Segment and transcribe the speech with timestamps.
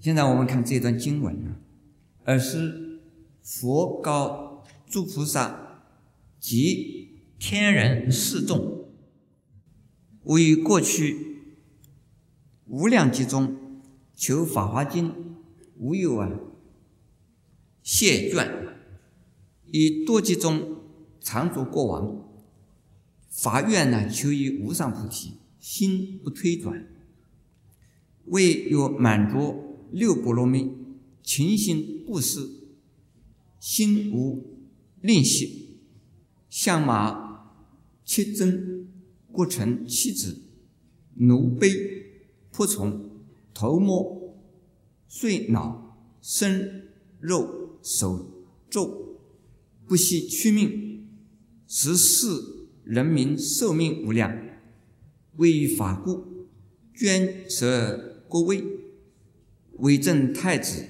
[0.00, 1.56] 现在我们看这段经文啊，
[2.24, 3.00] 而是
[3.42, 5.82] 佛告诸菩萨
[6.38, 8.84] 及天人四众，
[10.22, 11.42] 我于过去
[12.66, 13.80] 无量劫中
[14.14, 15.10] 求《法华经》，
[15.76, 16.30] 无有啊
[17.82, 18.68] 谢卷，
[19.66, 20.76] 以多劫中
[21.20, 22.28] 常住过往。
[23.30, 26.86] 法愿呢，求于无上菩提，心不推转，
[28.26, 30.70] 为有满足六波罗蜜，
[31.22, 32.50] 勤行布施，
[33.60, 34.44] 心无
[35.00, 35.78] 吝惜，
[36.48, 37.52] 相马
[38.04, 38.88] 七增，
[39.30, 40.42] 过程妻子，
[41.14, 41.68] 奴婢
[42.52, 43.10] 仆从，
[43.52, 44.34] 头目
[45.06, 46.88] 碎脑身
[47.20, 49.18] 肉手咒，
[49.86, 51.08] 不惜屈命，
[51.66, 52.56] 十四。
[52.84, 54.34] 人民寿命无量，
[55.36, 56.24] 为于法故，
[56.94, 58.64] 捐舍国位，
[59.78, 60.86] 为政太子，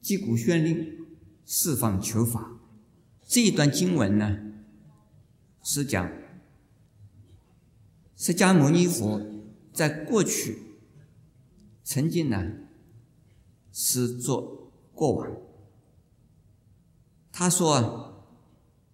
[0.00, 1.06] 击鼓宣令，
[1.44, 2.60] 释放求法。
[3.26, 4.38] 这一段经文呢，
[5.62, 6.12] 是讲
[8.16, 9.20] 释迦牟尼佛
[9.72, 10.58] 在过去
[11.82, 12.52] 曾经呢
[13.72, 15.28] 是做过往。
[17.32, 18.12] 他说啊，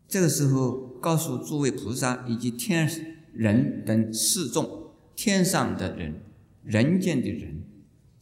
[0.09, 0.91] 这个时候。
[1.03, 2.89] 告诉诸位菩萨以及天
[3.33, 6.23] 人等四众，天上的人、
[6.62, 7.62] 人间的人，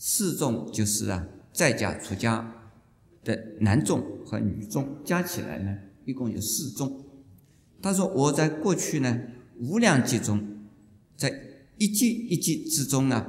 [0.02, 2.54] 四众就是啊，在家出家
[3.22, 7.04] 的男众和女众加起来呢，一共有四众。
[7.82, 9.20] 他说：“我在过去呢，
[9.58, 10.42] 无量劫中，
[11.18, 11.42] 在
[11.76, 13.26] 一季一季之中呢，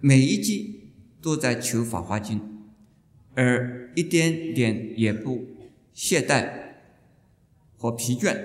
[0.00, 0.90] 每一季
[1.22, 2.40] 都在求《法华经》，
[3.36, 5.46] 而一点点也不
[5.94, 6.50] 懈怠
[7.76, 8.36] 和疲倦。”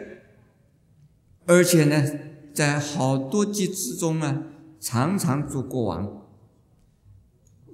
[1.47, 2.19] 而且呢，
[2.53, 4.43] 在好多劫之中呢，
[4.79, 6.19] 常常做国王。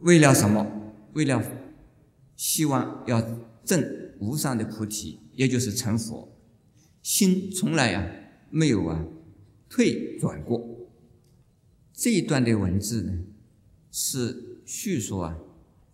[0.01, 0.65] 为了什么？
[1.13, 1.43] 为了
[2.35, 3.21] 希望要
[3.65, 3.83] 证
[4.19, 6.31] 无上的菩提，也就是成佛。
[7.01, 8.05] 心从来啊
[8.49, 9.05] 没有啊
[9.69, 10.89] 退转过。
[11.93, 13.13] 这一段的文字呢，
[13.91, 15.37] 是叙述啊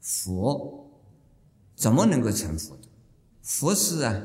[0.01, 1.01] 佛
[1.75, 2.87] 怎么能够成佛的。
[3.41, 4.22] 佛是啊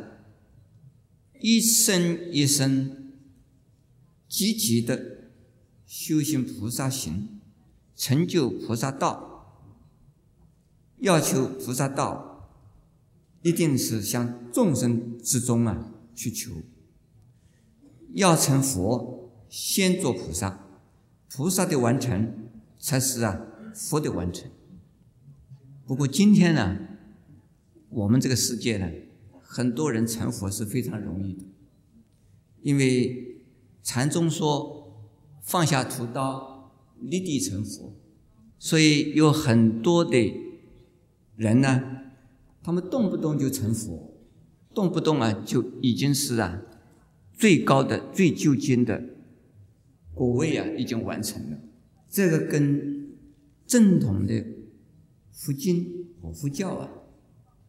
[1.41, 2.97] 一生一生。
[4.29, 5.33] 积极的
[5.85, 7.41] 修行菩萨行，
[7.97, 9.30] 成就菩萨道，
[11.01, 12.49] 要求菩萨道，
[13.43, 16.53] 一定是向众生之中啊去求。
[18.15, 20.67] 要成佛，先做菩萨，
[21.31, 23.41] 菩萨的完成才是啊
[23.75, 24.51] 佛的完成。
[25.87, 26.79] 不过今天呢，
[27.89, 28.91] 我们这个世界呢，
[29.41, 31.45] 很多人成佛是非常容易的，
[32.63, 33.27] 因为。
[33.83, 35.09] 禅宗说
[35.41, 37.95] ：“放下屠刀，立地成佛。”
[38.61, 40.35] 所以有很多的
[41.41, 41.83] 人呢，
[42.63, 44.13] 他们动不动就成佛，
[44.75, 46.61] 动不动啊就已经是啊
[47.33, 49.03] 最高的、最究竟的
[50.13, 51.57] 果位啊已经完成了。
[52.11, 53.17] 这个跟
[53.67, 54.45] 正统的
[55.33, 56.91] 佛经和佛教啊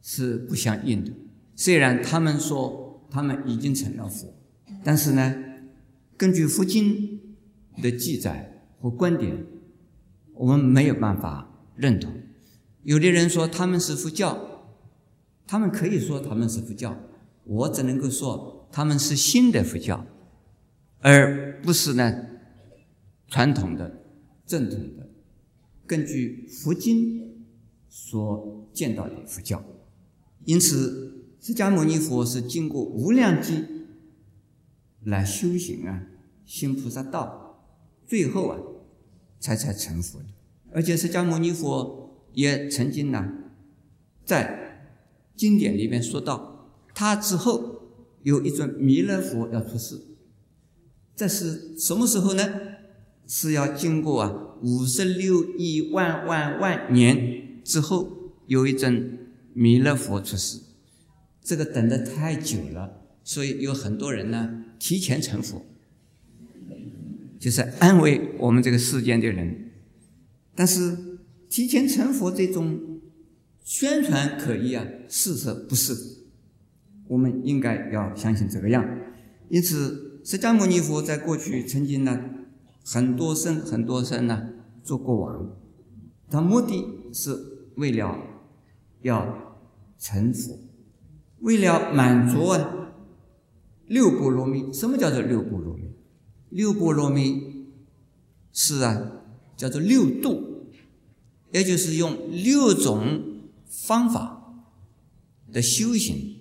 [0.01, 1.13] 是不相应的。
[1.55, 4.33] 虽然他们说他们已经成了佛，
[4.83, 5.47] 但是呢。
[6.17, 7.19] 根据佛经
[7.81, 9.43] 的记载和观点，
[10.35, 12.13] 我们没有办法认同。
[12.83, 14.65] 有的人说他们是佛教，
[15.47, 16.97] 他们可以说他们是佛教，
[17.43, 20.05] 我只能够说他们是新的佛教，
[20.99, 22.25] 而不是呢
[23.27, 24.03] 传统的
[24.45, 25.09] 正统的
[25.85, 27.45] 根据佛经
[27.87, 29.63] 所见到的佛教。
[30.45, 33.63] 因此，释迦牟尼佛是经过无量劫
[35.03, 36.07] 来修行啊。
[36.43, 37.63] 行菩萨道，
[38.05, 38.59] 最后啊，
[39.39, 40.25] 才才成佛的。
[40.73, 42.00] 而且释迦牟尼佛
[42.33, 43.29] 也曾经呢，
[44.25, 44.89] 在
[45.35, 47.81] 经典里面说到，他之后
[48.23, 49.99] 有一尊弥勒佛要出世。
[51.15, 52.49] 这是什么时候呢？
[53.27, 59.19] 是要经过啊五十六亿万万万年之后，有一尊
[59.53, 60.59] 弥勒佛出世。
[61.41, 65.65] 这个等得太久了，所以有很多人呢提前成佛。
[67.39, 69.71] 就是安慰我们这个世间的人，
[70.53, 71.10] 但是
[71.51, 73.01] 提前成佛这种
[73.59, 75.93] 宣传可以啊，事实不是。
[77.09, 78.81] 我们应该要相信这个样。
[79.49, 82.17] 因此，释迦牟尼佛在过去曾经呢，
[82.85, 84.47] 很多生很多生呢
[84.81, 85.57] 做过王，
[86.29, 87.37] 他目的是
[87.75, 88.17] 为了
[89.01, 89.59] 要
[89.99, 90.57] 成佛，
[91.41, 92.93] 为了满足啊
[93.87, 94.71] 六波罗蜜。
[94.71, 95.91] 什么叫做六波罗蜜？
[96.49, 97.65] 六波罗蜜
[98.53, 99.11] 是啊，
[99.57, 100.50] 叫做六度，
[101.51, 104.63] 也就是用六种方法
[105.51, 106.37] 的修行，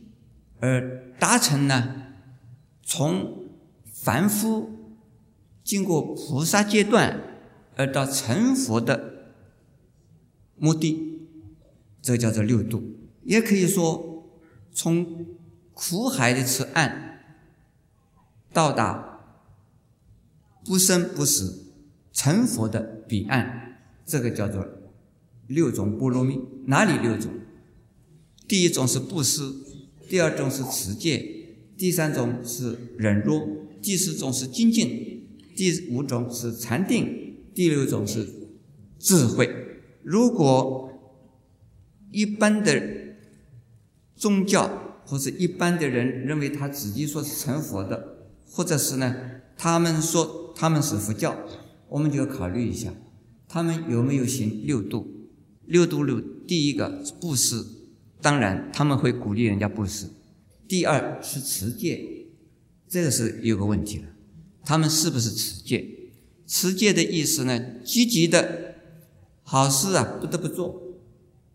[0.60, 2.06] 而达成呢，
[2.82, 3.48] 从
[3.84, 4.70] 凡夫
[5.64, 7.20] 经过菩萨阶段
[7.76, 9.34] 而到成佛的
[10.56, 11.20] 目的，
[12.00, 12.82] 这叫做六度。
[13.24, 14.24] 也可以说，
[14.72, 15.26] 从
[15.74, 17.20] 苦海的此岸
[18.52, 19.20] 到达
[20.64, 21.72] 不生不死
[22.12, 24.66] 成佛的彼岸，这个叫做
[25.50, 26.40] 六种波罗蜜。
[26.66, 27.30] 哪里六种？
[28.48, 29.52] 第一种是布施，
[30.08, 31.22] 第二种是持戒，
[31.76, 38.26] 第三种是忍辱，第四种是精进，第五种是禅定，第六种是
[38.98, 39.50] 智慧。
[40.02, 40.90] 如果
[42.10, 43.00] 一般的。
[44.20, 49.16] 宗教或者一般的人认为他自己说是成佛的，或者是呢，
[49.56, 51.34] 他们说他们是佛教，
[51.88, 52.92] 我们就要考虑一下，
[53.48, 55.19] 他们有没有行六度？
[55.70, 57.64] 六度六，第一个布施，
[58.20, 60.08] 当然他们会鼓励人家布施；
[60.68, 62.26] 第二是持戒，
[62.86, 64.08] 这个是有个问题了，
[64.64, 65.86] 他们是不是持戒？
[66.46, 68.74] 持戒的意思呢，积极的
[69.42, 70.82] 好事啊不得不做，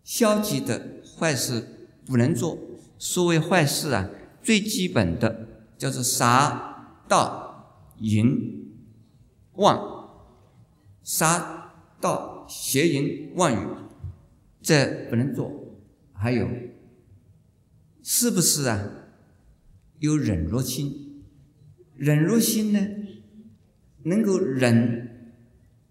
[0.02, 1.74] 消极的坏事。
[2.08, 2.56] 不能做。
[3.00, 4.08] 所谓坏事啊，
[4.40, 8.70] 最基本的叫做杀、盗、淫、
[9.54, 10.22] 妄、
[11.02, 13.66] 杀、盗、邪淫、妄语，
[14.66, 15.78] 这不能做。
[16.12, 16.48] 还有，
[18.02, 18.90] 是不是啊？
[20.00, 21.22] 有忍辱心，
[21.94, 22.80] 忍辱心呢，
[24.02, 25.30] 能够忍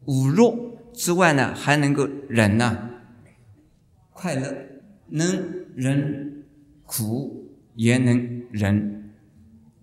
[0.06, 2.90] 侮辱之外呢，还能够忍呐
[4.12, 4.54] 快乐，
[5.10, 5.66] 能。
[5.76, 6.46] 忍
[6.86, 9.12] 苦也能忍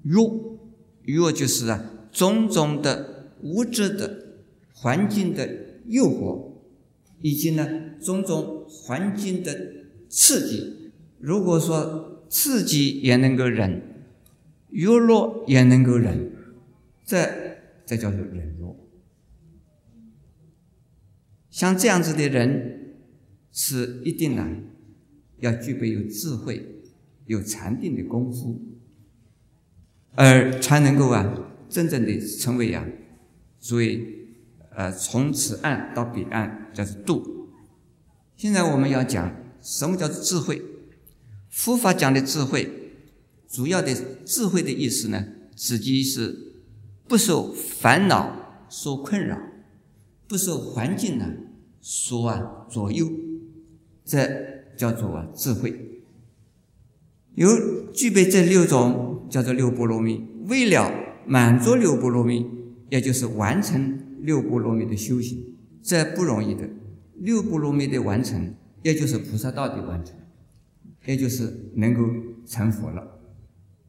[0.02, 0.58] 辱，
[1.04, 4.38] 辱就是啊种种的物质的
[4.72, 5.46] 环境的
[5.84, 6.52] 诱惑，
[7.20, 7.68] 以及呢
[8.00, 9.54] 种种环境的
[10.08, 10.92] 刺激。
[11.18, 13.82] 如果说刺激也能够忍，
[14.70, 16.32] 辱弱也能够忍，
[17.04, 17.28] 这
[17.84, 18.76] 这叫做忍弱。
[21.50, 22.96] 像这样子的人
[23.52, 24.48] 是一定呢。
[25.38, 26.84] 要具备有智慧、
[27.26, 28.62] 有禅定的功夫，
[30.14, 32.86] 而才能够啊，真正的成为啊，
[33.58, 34.28] 所谓
[34.70, 37.31] 呃，从此岸到彼岸叫做渡。
[38.42, 40.60] 现在我们要讲什么叫做智慧？
[41.48, 42.68] 佛法讲的智慧，
[43.48, 43.94] 主要的
[44.24, 45.24] 智慧的意思呢，
[45.54, 46.56] 实际是
[47.06, 49.38] 不受烦恼所困扰，
[50.26, 51.24] 不受环境呢
[51.80, 53.08] 所啊左右，
[54.04, 54.50] 这。
[54.76, 56.02] 叫做啊智慧，
[57.34, 60.20] 有具备这六种叫做六波罗蜜。
[60.48, 60.90] 为了
[61.26, 62.44] 满足六波罗蜜，
[62.90, 66.68] 也就是完成六波罗蜜的修行，这不容易的。
[67.22, 70.14] 六波罗蜜的完成，也就是菩萨道的完成，
[71.06, 72.02] 也就是能够
[72.46, 73.20] 成佛了。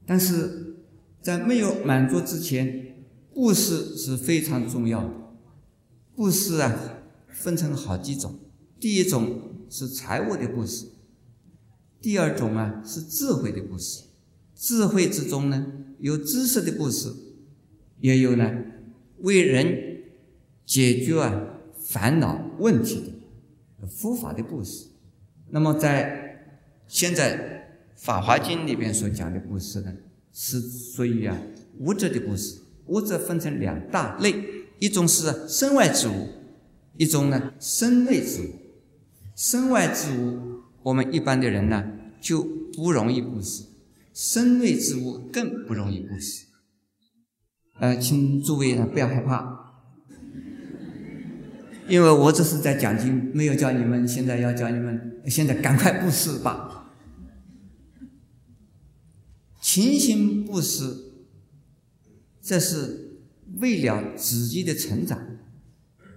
[0.06, 0.76] 但是
[1.22, 5.14] 在没有满足之前，布施是非常重要的。
[6.16, 8.40] 布施啊，分成好几种，
[8.80, 9.50] 第一种。
[9.70, 10.86] 是财物的布施，
[12.00, 14.04] 第二种啊是智慧的布施。
[14.54, 15.66] 智慧之中呢，
[15.98, 17.12] 有知识的布施，
[18.00, 18.52] 也有呢
[19.22, 20.04] 为人
[20.64, 23.13] 解决啊烦恼问题的
[23.88, 24.88] 佛法的布施。
[25.50, 26.48] 那么在
[26.88, 27.66] 现在
[28.04, 29.94] 《法华经》里边所讲的布施呢，
[30.32, 31.38] 是属于啊
[31.80, 32.60] 物质的布施。
[32.88, 34.44] 物质分成两大类，
[34.78, 36.28] 一种是身外之物，
[36.98, 38.50] 一种呢身内之物。
[39.36, 42.44] 身外之物，我们一般的人呢就
[42.76, 43.64] 不容易布施；
[44.14, 46.46] 身内之物更不容易布施。
[47.80, 49.53] 呃，请诸位呢不要害怕，
[51.88, 56.94] 因为我这是在讲经，没有叫你们现在要叫你们现在赶快布施吧。
[59.62, 61.14] 勤行布施，
[62.42, 63.22] 这是
[63.60, 65.20] 为了自己的成长，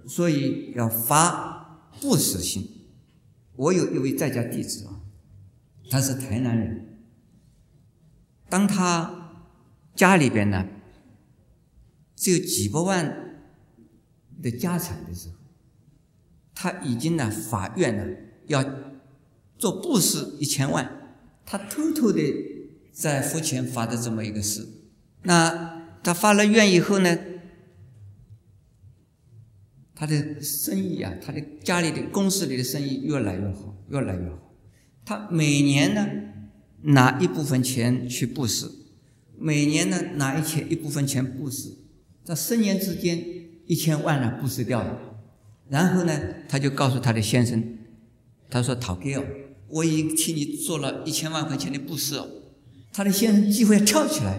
[0.06, 2.68] 所以要发布施心。
[3.54, 5.00] 我有一位在家弟子啊，
[5.90, 6.99] 他是台南人。
[8.49, 9.40] 当他
[9.94, 10.66] 家里边呢
[12.14, 13.40] 只有几百万
[14.42, 15.36] 的家产的时候，
[16.59, 18.05] 他已经呢法院呢
[18.47, 18.65] 要
[19.59, 20.91] 做布施一千万，
[21.45, 22.21] 他偷偷的
[22.91, 24.67] 在佛前发的这么一个誓。
[25.23, 27.19] 那他发了愿以后呢？
[29.95, 34.53] 他的生意啊，他的家里的公司里的生意越来越好，越来越好。
[35.05, 36.07] 他每年呢
[36.83, 38.71] 拿一部分钱去布施，
[39.39, 41.75] 每年呢拿一千一部分钱布施，
[42.25, 43.23] 在十年之间
[43.67, 45.06] 一千万呢布施掉了。
[45.68, 46.12] 然后呢，
[46.49, 47.78] 他就告诉他的先生，
[48.49, 49.25] 他说：“陶哥哦，
[49.68, 52.28] 我已经替你做了一千万块钱的布施哦。”
[52.94, 54.38] 他的先生几乎要跳起来，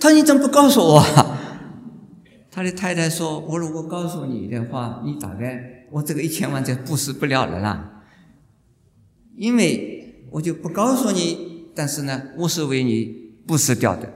[0.00, 1.04] 他说：“你怎么不告诉我？”
[2.50, 8.02] 他的太太说：“我如果告诉你的话，你大概我这个一千万就布施不了了啦，
[9.36, 13.04] 因为我就不告诉你，但是呢，我是为你
[13.46, 14.10] 布施掉的，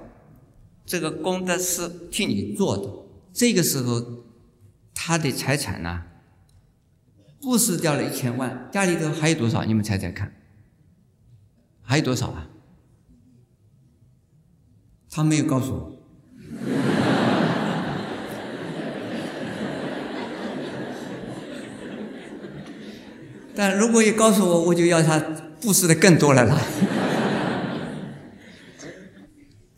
[0.87, 2.91] 这个功德是替你做的。
[3.35, 4.03] 这个时候，
[4.95, 6.03] 他的财产呢？”
[7.41, 9.65] 布施掉了一千万，家里头还有多少？
[9.65, 10.33] 你们猜猜看，
[11.83, 12.49] 还有多少啊？
[15.11, 15.93] 他没有告诉我。
[23.55, 25.19] 但如果也告诉我，我就要他
[25.63, 26.61] 布施的更多了啦。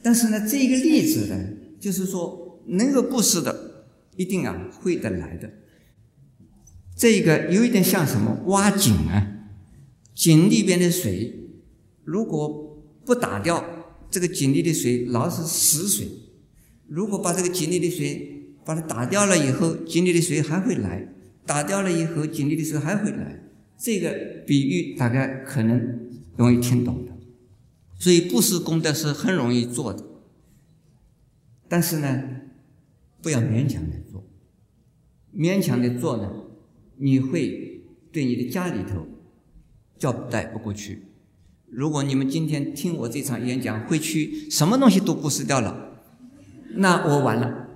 [0.02, 1.36] 但是呢，这个例子呢，
[1.78, 3.84] 就是说，能够布施的，
[4.16, 5.48] 一定啊会得来的。
[6.98, 8.40] 这个有一点像什么？
[8.46, 9.46] 挖井啊，
[10.16, 11.32] 井里边的水，
[12.02, 13.64] 如果不打掉，
[14.10, 16.08] 这个井里的水老是死水；
[16.88, 21.14] 如果把这个井里的水把它打掉了以后，井里的水还会来；
[21.46, 23.44] 打掉了以后，井里的水还会来。
[23.78, 27.12] 这个比喻大概可能容易听懂的。
[27.96, 30.04] 所以布施功德是很容易做的，
[31.68, 32.24] 但是呢，
[33.22, 34.28] 不要勉强的做，
[35.32, 36.28] 勉强的做呢。
[36.98, 39.06] 你会对你的家里头
[39.96, 41.04] 交代不过去。
[41.70, 46.02] 如果你们今天听我这场演讲，回去什么东西都布施掉了，
[46.76, 47.68] 那我完了，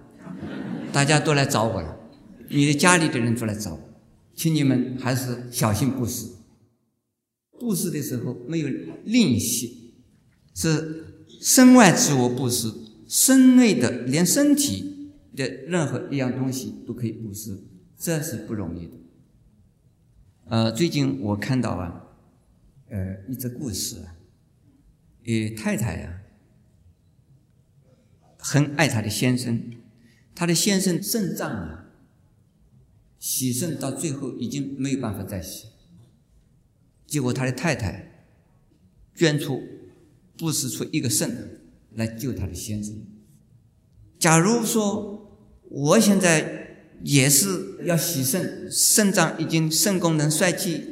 [0.93, 2.01] 大家都来找我了，
[2.49, 3.81] 你的家里的人都来找我，
[4.35, 6.29] 请你们还是小心布施。
[7.61, 8.69] 布施的时候没有
[9.05, 9.95] 吝惜，
[10.55, 11.05] 是
[11.41, 12.73] 身外之物布施，
[13.07, 17.63] 身内的连身体的任何一样东西都可以布施，
[17.99, 19.02] 这是不容易的。
[20.47, 22.05] 呃，最近我看到啊，
[22.91, 23.97] 呃，一则故事，
[25.25, 26.23] 呃，太太呀，
[28.37, 29.73] 很爱她的先生，
[30.35, 31.87] 她的先生肾脏啊，
[33.19, 35.69] 洗肾到最后已经没有办法再洗，
[37.07, 38.29] 结果他的太太
[39.15, 39.63] 捐出
[40.37, 41.61] 不施出一个肾
[41.93, 42.95] 来救他的先生。
[44.19, 45.39] 假如说
[45.71, 46.62] 我现在。
[47.03, 50.83] 也是要洗肾，肾脏已经肾功能衰竭。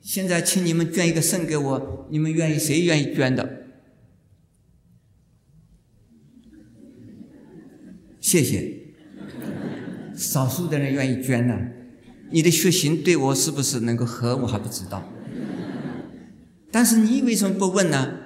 [0.00, 3.66] 现在请你们捐一个肾给我，你们愿意谁愿意捐的？
[8.20, 8.94] 谢谢，
[10.14, 11.58] 少数的人愿意捐呢。
[12.30, 15.10] 你的血型对我是不是能够合，我还不知道。
[16.70, 18.18] 但是你为什么不问呢？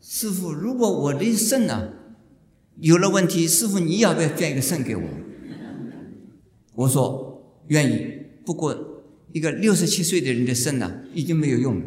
[0.00, 1.90] 师傅，如果我的肾呢
[2.80, 5.02] 有了问题，师傅你要不要捐一个肾给我？
[6.74, 11.86] 我说愿意，不过一个六十七岁的人的肾呢，已经没有用了。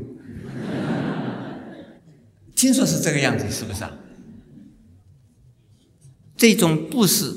[2.55, 3.99] 听说是这个样子，是不是啊？
[6.37, 7.33] 这种布施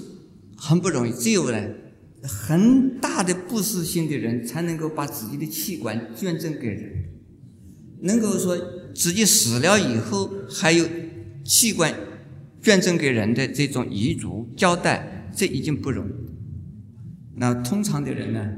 [0.56, 1.60] 很不容易，只有呢
[2.22, 7.04] 很大的布施心的人，才能够把自己的器官捐赠给人，
[8.02, 8.56] 能够说
[8.94, 10.86] 自己死了以后还有
[11.44, 11.94] 器官
[12.62, 16.27] 捐赠给人的这种遗嘱交代，这已经不容易。
[17.40, 18.50] 那通常的人呢，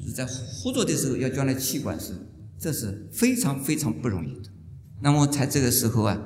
[0.00, 2.12] 是在活着的时候要捐了器官是，
[2.56, 4.50] 这是非常非常不容易的。
[5.02, 6.16] 那么在这个时候啊，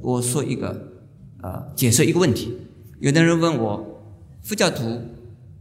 [0.00, 1.04] 我说一个
[1.40, 2.52] 啊，解释一个问题。
[2.98, 4.02] 有的人问我，
[4.42, 5.00] 佛教徒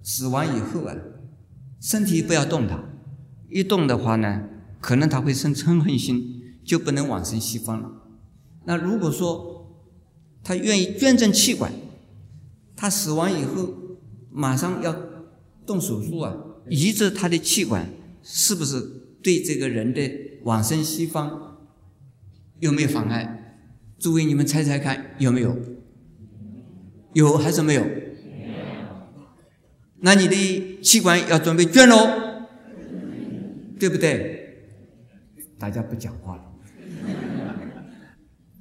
[0.01, 0.95] 死亡以后啊，
[1.79, 2.83] 身体不要动它，
[3.49, 4.43] 一动的话呢，
[4.81, 7.91] 可能他会生嗔恨心，就不能往生西方了。
[8.65, 9.77] 那如果说
[10.43, 11.71] 他愿意捐赠器官，
[12.75, 13.69] 他死亡以后
[14.31, 15.06] 马上要。
[15.67, 16.35] 动手术啊，
[16.69, 17.87] 移植他的器官，
[18.23, 18.81] 是不是
[19.21, 20.09] 对这个人的
[20.43, 21.67] 往生西方
[22.61, 23.59] 有没有妨碍？
[23.99, 25.57] 诸位，你们猜猜看，有没有？
[27.13, 27.85] 有还是没有？
[29.99, 32.45] 那你的器官要准备捐喽，
[33.79, 34.69] 对不对？
[35.59, 36.43] 大家不讲话了，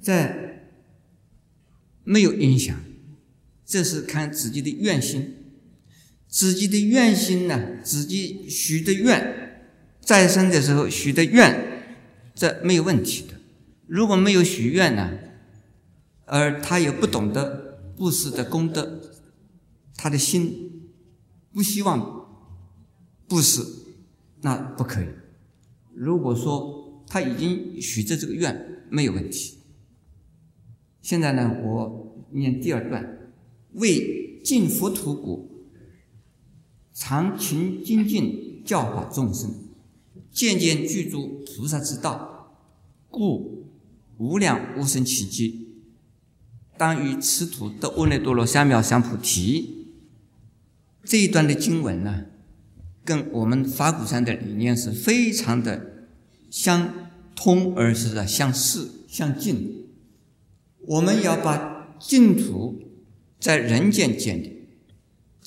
[0.01, 0.59] 这
[2.03, 2.75] 没有影响，
[3.63, 5.36] 这是看自己的愿心。
[6.27, 7.77] 自己的愿心呢？
[7.83, 9.63] 自己许的愿，
[10.01, 11.83] 再生的时候许的愿，
[12.35, 13.35] 这没有问题的。
[13.87, 15.09] 如果没有许愿呢，
[16.25, 19.01] 而他也不懂得布施的功德，
[19.95, 20.89] 他的心
[21.53, 22.27] 不希望
[23.27, 23.65] 布施，
[24.41, 25.05] 那不可以。
[25.95, 29.59] 如果说他已经许着这个愿，没有问题。
[31.01, 33.31] 现在呢，我念第二段，
[33.75, 35.47] 为净佛土国。
[36.99, 39.53] 常勤精进，教化众生，
[40.31, 42.57] 渐渐具足菩萨之道，
[43.11, 43.67] 故
[44.17, 45.67] 无量无生奇迹，
[46.75, 49.85] 当于此土得阿耨多罗三藐三菩提。
[51.03, 52.25] 这一段的经文呢，
[53.05, 56.07] 跟我们法鼓山的理念是非常的
[56.49, 59.85] 相通，而是的相似、相近。
[60.87, 62.81] 我们要把净土
[63.39, 64.56] 在人间建立，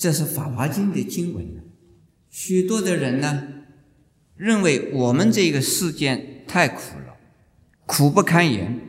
[0.01, 1.61] 这是《法华经》的经文。
[2.27, 3.47] 许多的人呢，
[4.35, 7.17] 认为我们这个世间太苦了，
[7.85, 8.81] 苦不堪言，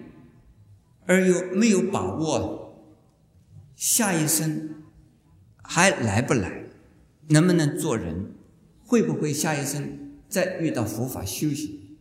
[1.05, 2.83] 而又没有把握
[3.77, 4.77] 下一生
[5.63, 6.65] 还来不来，
[7.29, 8.33] 能不能做人，
[8.83, 11.99] 会不会下一生再遇到佛法修行，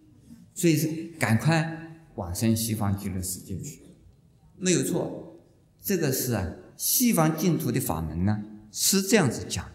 [0.53, 0.87] 所以是
[1.19, 3.81] 赶快往生西方极乐世界去，
[4.57, 5.41] 没有错，
[5.81, 8.41] 这个是啊，西方净土的法门呢
[8.71, 9.71] 是这样子讲的。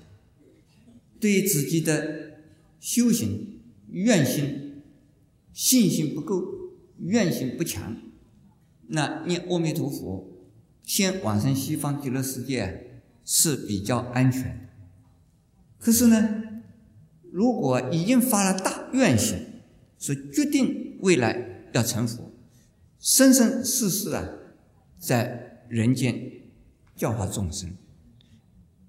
[1.21, 2.41] 对自己的
[2.79, 4.83] 修行愿心
[5.53, 6.45] 信心不够，
[6.99, 7.97] 愿心不强，
[8.89, 10.29] 那念阿弥陀佛，
[10.83, 14.69] 先往生西方极乐世界是比较安全的。
[15.79, 16.63] 可是呢，
[17.33, 19.39] 如果已经发了大愿心，
[19.99, 22.31] 说决定未来要成佛，
[23.01, 24.29] 生生世世啊，
[24.99, 26.33] 在人间
[26.95, 27.75] 教化众生。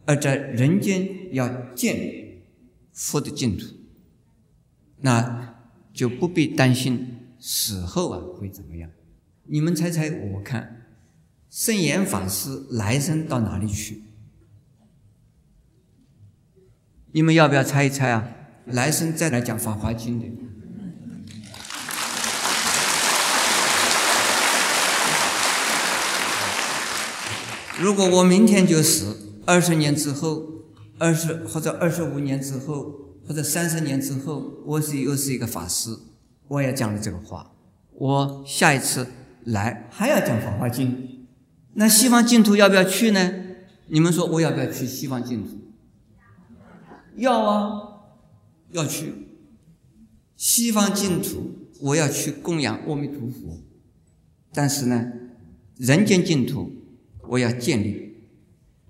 [0.07, 2.41] 而在人间要建立
[2.93, 3.65] 佛的净土，
[5.01, 5.55] 那
[5.93, 8.89] 就不必担心死后啊会怎么样。
[9.43, 10.87] 你们猜猜，我看
[11.49, 14.03] 圣严法师来生到哪里去？
[17.11, 18.29] 你们要不要猜一猜啊？
[18.65, 20.27] 来生再来讲《法华经》的。
[27.77, 29.26] 如果我明天就死。
[29.47, 30.43] 二十年之后，
[30.99, 35.97] 二十或者二十五年之后，或者三十年之后，我是又是一个法师，
[36.49, 37.53] 我也讲了这个话。
[37.93, 39.07] 我下一次
[39.45, 40.91] 来还要讲《法华经》，
[41.75, 43.31] 那西方净土要不要去呢？
[43.87, 45.57] 你们说我要不要去西方净土？
[47.15, 47.71] 要啊，
[48.71, 49.13] 要去。
[50.35, 53.63] 西方净土我要去供养阿弥陀佛，
[54.51, 55.09] 但是呢，
[55.77, 56.69] 人间净土
[57.29, 58.06] 我要建立。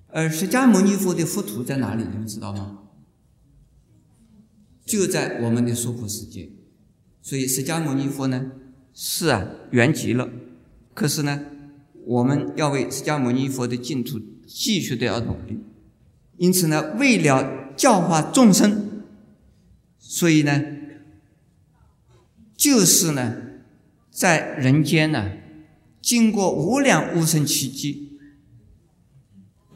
[0.10, 2.04] 而释迦牟尼佛的佛土在哪里？
[2.04, 2.80] 你们知道吗？
[4.86, 6.50] 就在我们的娑婆世界。
[7.22, 8.52] 所以释迦牟尼佛呢，
[8.94, 10.30] 是啊，圆寂了。
[10.94, 11.46] 可是呢，
[12.06, 14.18] 我们要为释迦牟尼佛的净土
[14.48, 15.60] 继续的要努力。
[16.38, 19.04] 因此呢，为了教化众生，
[20.00, 20.64] 所以呢，
[22.56, 23.36] 就是呢，
[24.10, 25.32] 在人间呢，
[26.02, 28.07] 经过无量无生奇迹。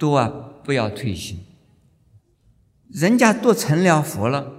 [0.01, 0.27] 都啊，
[0.63, 1.41] 不要退心。
[2.89, 4.51] 人家都成了佛了，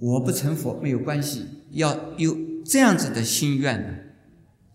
[0.00, 1.46] 我不成佛没有关系。
[1.70, 3.94] 要有这样子的心愿呢，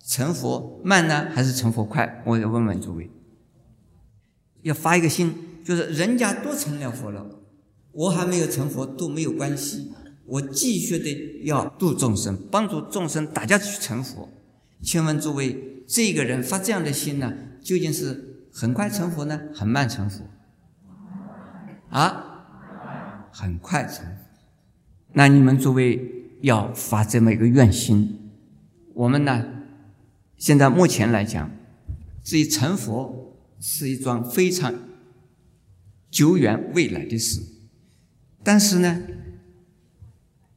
[0.08, 2.24] 成佛慢呢，还是成佛快？
[2.26, 3.12] 我要问问诸位。
[4.62, 7.28] 要发一个心，就是人家都成了佛了，
[7.92, 9.92] 我还没有成佛都没有关系。
[10.26, 14.30] 我继续的要度众生，帮助众生，大家去成佛。
[14.82, 18.32] 请问诸位，这个人发这样的心呢，究竟是？
[18.58, 20.24] 很快成佛呢，很慢成佛，
[21.90, 24.14] 啊，很快成佛。
[25.12, 28.32] 那你们诸位要发这么一个愿心。
[28.94, 29.46] 我们呢，
[30.38, 31.52] 现在目前来讲，
[32.24, 34.74] 至于成佛是一桩非常
[36.10, 37.42] 久远未来的事。
[38.42, 39.02] 但是呢，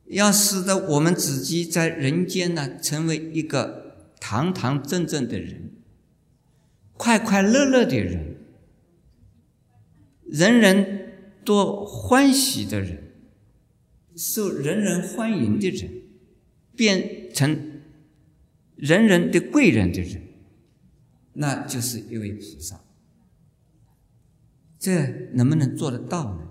[0.06, 5.72] 要使得我们自己在人间呢，成为一个堂堂正正的人。
[6.98, 8.37] 快快乐乐的人，
[10.24, 11.12] 人人
[11.44, 13.14] 都欢喜的人，
[14.16, 16.02] 受人人欢迎的人，
[16.74, 17.80] 变成
[18.74, 20.22] 人人的贵人的人，
[21.34, 22.80] 那就是一位菩萨。
[24.76, 26.50] 这能不能做得到呢？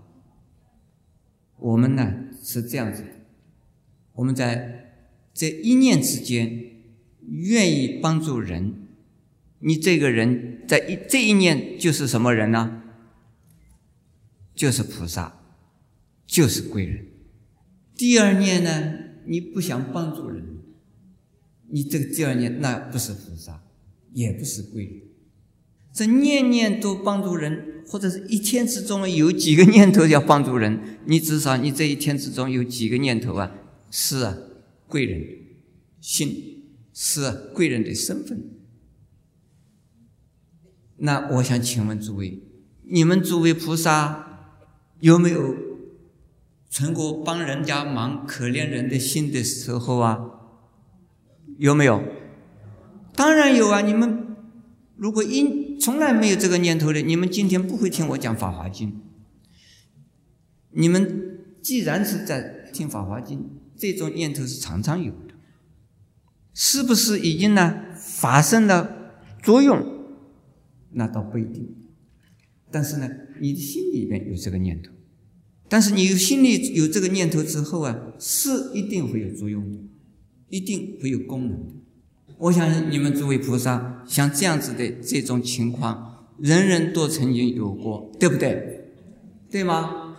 [1.57, 3.03] 我们呢是这样子：
[4.13, 4.93] 我们在
[5.33, 6.49] 这一念之间，
[7.27, 8.86] 愿意帮助人。
[9.59, 12.83] 你这个人在一这一念就是什么人呢？
[14.53, 15.39] 就是菩萨，
[16.25, 17.05] 就是贵人。
[17.95, 18.93] 第二念呢，
[19.25, 20.43] 你不想帮助人，
[21.69, 23.63] 你这个第二念那不是菩萨，
[24.13, 25.01] 也不是贵人。
[25.93, 33.51] 这念念都帮助人，或者是一天之中有几个念头要帮助人，你至少你这一天之中有几个念头啊？
[33.89, 35.23] 是，贵人
[35.99, 38.56] 心，是，贵人的身份。
[40.97, 42.41] 那我想请问诸位，
[42.83, 44.49] 你们诸位菩萨
[44.99, 45.55] 有没有
[46.69, 50.19] 存过帮人家忙、可怜人的心的时候啊？
[51.57, 52.03] 有没有？
[53.15, 53.81] 当然有啊！
[53.81, 54.35] 你们
[54.95, 58.91] 如果因从来没有这个念头的，你们今天不会听我讲《法华经》。
[60.71, 63.39] 你们既然是在听《法华经》，
[63.75, 65.33] 这种念头是常常有的，
[66.53, 69.96] 是不是已经呢发生了作用？
[70.91, 71.75] 那倒不一定。
[72.69, 74.91] 但是呢，你的心里边有这个念头，
[75.69, 79.77] 但是你心里有这个念头之后啊，是一定会有作用的，
[80.49, 81.73] 一定会有功能的。
[82.37, 88.91] 我相信你们诸位菩萨，像这样子的这种情况，人人都曾经有过，对不对？
[89.49, 90.17] 对吗？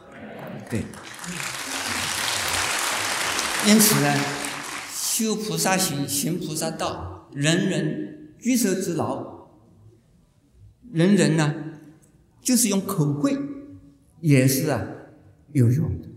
[0.70, 0.80] 对。
[3.66, 4.14] 因此呢，
[4.90, 9.37] 修菩萨行，行菩萨道，人人举手之劳，
[10.92, 11.54] 人人呢。
[12.40, 13.36] 就是用口会，
[14.22, 14.82] 也是啊
[15.52, 16.08] 有用的，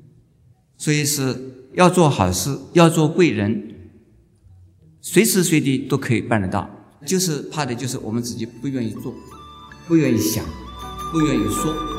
[0.77, 1.35] 所以是
[1.73, 3.75] 要做好事，要做贵人，
[5.01, 6.69] 随时随地都可以办得到。
[7.05, 9.13] 就是怕的就是我们自己不愿意做，
[9.87, 10.45] 不愿意想，
[11.11, 11.90] 不愿意说。